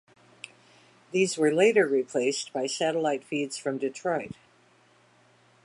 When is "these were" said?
1.11-1.51